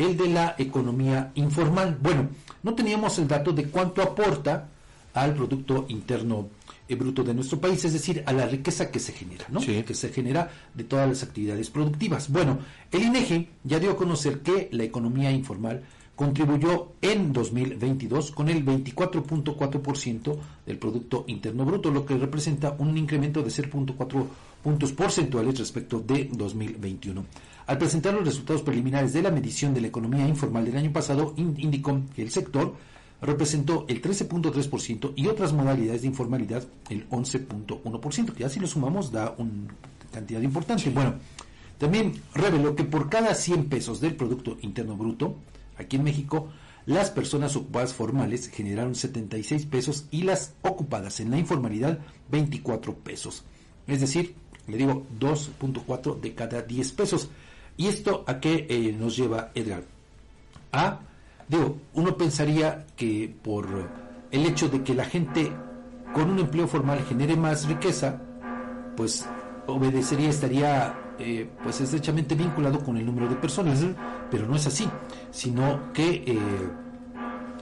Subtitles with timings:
[0.00, 1.98] el de la economía informal.
[2.00, 2.28] Bueno,
[2.62, 4.68] no teníamos el dato de cuánto aporta
[5.12, 6.48] al Producto Interno
[6.88, 9.60] eh, Bruto de nuestro país, es decir, a la riqueza que se genera, ¿no?
[9.60, 12.30] Que se genera de todas las actividades productivas.
[12.30, 12.58] Bueno,
[12.90, 15.82] el INEGI ya dio a conocer que la economía informal
[16.16, 20.36] contribuyó en 2022 con el 24.4%
[20.66, 24.26] del Producto Interno Bruto, lo que representa un incremento de 0.4
[24.62, 27.24] puntos porcentuales respecto de 2021.
[27.66, 31.34] Al presentar los resultados preliminares de la medición de la economía informal del año pasado,
[31.36, 32.74] indicó que el sector
[33.22, 39.12] representó el 13.3% y otras modalidades de informalidad el 11.1%, que ya si lo sumamos
[39.12, 39.74] da una
[40.12, 40.90] cantidad importante.
[40.90, 41.14] Bueno,
[41.78, 45.36] también reveló que por cada 100 pesos del Producto Interno Bruto,
[45.78, 46.48] aquí en México,
[46.86, 51.98] las personas ocupadas formales generaron 76 pesos y las ocupadas en la informalidad
[52.30, 53.44] 24 pesos.
[53.86, 54.34] Es decir,
[54.70, 57.28] le digo 2.4 de cada 10 pesos.
[57.76, 59.84] ¿Y esto a qué eh, nos lleva Edgar?
[60.72, 61.00] A
[61.50, 63.66] Digo, uno pensaría que por
[64.30, 65.52] el hecho de que la gente
[66.14, 68.20] con un empleo formal genere más riqueza,
[68.96, 69.26] pues
[69.66, 73.84] obedecería, estaría eh, pues estrechamente vinculado con el número de personas,
[74.30, 74.88] pero no es así,
[75.32, 76.38] sino que eh,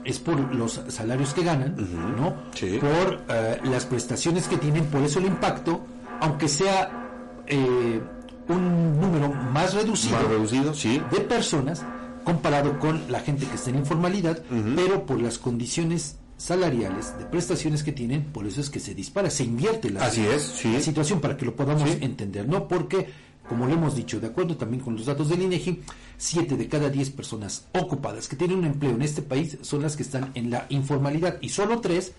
[0.05, 1.75] es por los salarios que ganan,
[2.15, 2.35] ¿no?
[2.81, 5.81] Por eh, las prestaciones que tienen, por eso el impacto,
[6.21, 7.08] aunque sea
[7.57, 11.01] un número más reducido, reducido sí.
[11.11, 11.85] de personas,
[12.25, 14.43] comparado con la gente que está en informalidad,
[14.77, 19.29] pero por las condiciones salariales de prestaciones que tienen, por eso es que se dispara,
[19.29, 20.43] se invierte la, Así es,
[20.83, 22.69] situación para que lo podamos entender, ¿no?
[22.69, 23.09] Porque,
[23.49, 25.83] como lo hemos dicho, de acuerdo también con los datos del INEGI,
[26.17, 29.97] 7 de cada 10 personas ocupadas que tienen un empleo en este país son las
[29.97, 32.13] que están en la informalidad y solo 3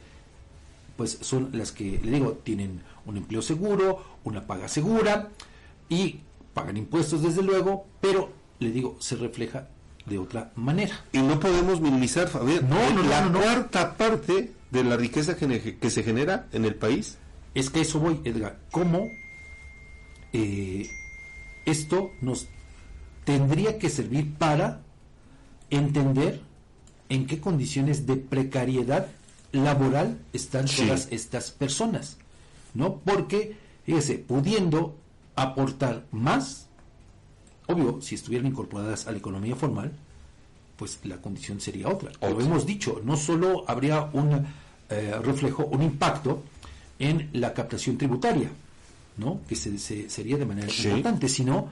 [1.00, 5.30] pues son las que, le digo, tienen un empleo seguro, una paga segura
[5.88, 6.19] y
[6.53, 9.69] pagan impuestos desde luego, pero le digo, se refleja
[10.06, 11.06] de otra manera.
[11.14, 16.03] Y no podemos minimizar, Fabián, no, no, la cuarta parte de la riqueza que, se
[16.03, 17.17] genera en el país.
[17.56, 18.59] Es que eso voy, Edgar.
[18.69, 19.07] ¿Cómo
[20.34, 20.85] eh,
[21.63, 22.50] esto nos
[23.23, 24.81] tendría que servir para
[25.69, 26.41] entender
[27.07, 29.07] en qué condiciones de precariedad
[29.51, 32.17] laboral están todas estas personas?
[32.73, 32.99] ¿No?
[32.99, 34.95] Porque, fíjese, pudiendo
[35.35, 36.69] aportar más,
[37.69, 39.91] Obvio, si estuvieran incorporadas a la economía formal,
[40.75, 42.11] pues la condición sería otra.
[42.19, 44.43] Lo hemos dicho, no solo habría un
[44.89, 46.41] eh, reflejo, un impacto
[46.97, 48.49] en la captación tributaria,
[49.17, 49.41] ¿no?
[49.47, 49.77] que se,
[50.09, 51.69] sería de manera importante, sino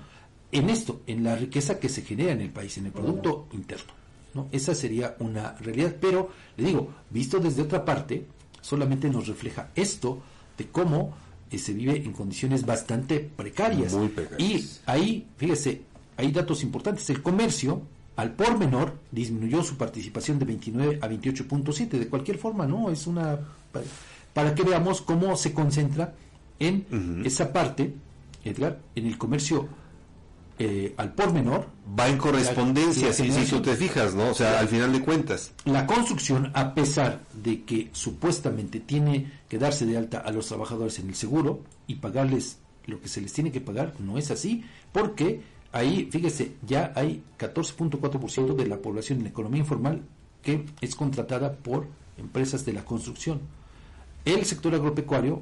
[0.51, 3.97] en esto, en la riqueza que se genera en el país, en el Producto Interno.
[4.33, 4.47] ¿No?
[4.51, 8.25] Esa sería una realidad, pero le digo, visto desde otra parte,
[8.61, 10.21] solamente nos refleja esto
[10.57, 11.13] de cómo
[11.55, 13.95] se vive en condiciones bastante precarias.
[14.38, 15.81] Y ahí, fíjese,
[16.17, 17.09] hay datos importantes.
[17.09, 17.81] El comercio,
[18.17, 21.88] al por menor, disminuyó su participación de 29 a 28.7.
[21.91, 22.89] De cualquier forma, ¿no?
[22.89, 23.39] Es una...
[24.33, 26.13] Para, que veamos cómo se concentra
[26.59, 27.94] en esa parte,
[28.44, 29.67] Edgar, en el comercio
[30.59, 31.68] eh, al por menor.
[31.97, 34.31] Va en correspondencia, si, tú te fijas, ¿no?
[34.31, 35.53] O sea, al final de cuentas.
[35.66, 41.00] La construcción, a pesar de que supuestamente tiene que darse de alta a los trabajadores
[41.00, 44.63] en el seguro y pagarles lo que se les tiene que pagar, no es así,
[44.91, 45.41] porque
[45.72, 50.03] ahí, fíjese, ya hay 14.4% de la población en la economía informal
[50.41, 51.88] que es contratada por
[52.18, 53.41] empresas de la construcción.
[54.25, 55.41] El sector agropecuario,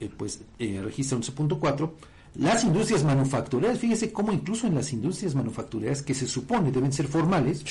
[0.00, 1.92] eh, pues, eh, registra 11.4%,
[2.34, 7.06] las industrias manufactureras, fíjese cómo incluso en las industrias manufactureras que se supone deben ser
[7.06, 7.64] formales,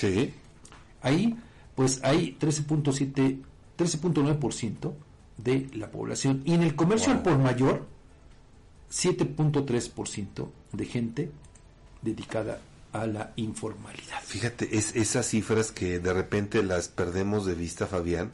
[1.01, 1.37] ahí
[1.75, 3.39] pues hay 13.7,
[3.77, 4.93] 13.9%
[5.37, 6.43] de la población.
[6.45, 7.87] Y en el comercio al por mayor,
[8.91, 11.31] 7.3% de gente
[12.01, 12.59] dedicada
[12.91, 14.21] a la informalidad.
[14.23, 18.31] Fíjate, es esas cifras que de repente las perdemos de vista, Fabián,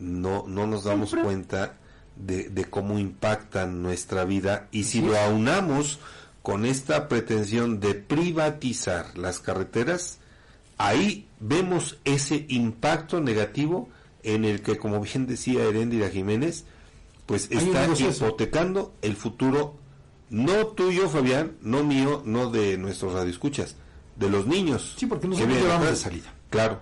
[0.00, 1.76] no, no nos damos cuenta
[2.16, 5.98] de, cómo impactan nuestra vida y si lo aunamos
[6.42, 10.18] con esta pretensión de privatizar las carreteras,
[10.78, 13.88] ahí vemos ese impacto negativo
[14.22, 16.64] en el que, como bien decía Heréndira Jiménez,
[17.26, 19.76] pues está hipotecando el futuro,
[20.30, 23.76] no tuyo, Fabián, no mío, no de nuestros radioescuchas,
[24.16, 24.94] de los niños.
[24.96, 26.32] Sí, porque nosotros llevamos de salida.
[26.50, 26.80] Claro,